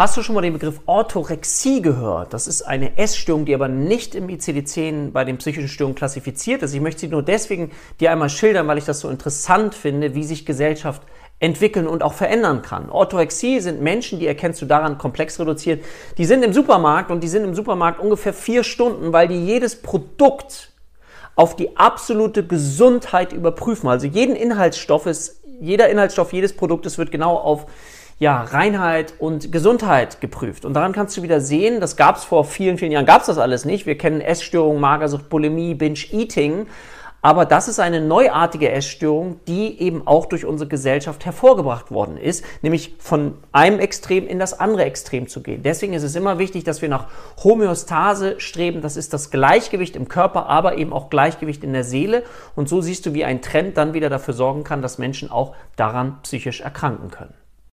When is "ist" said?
2.46-2.62, 6.62-6.72, 25.04-25.42, 37.68-37.80, 42.18-42.44, 45.94-46.02, 48.98-49.14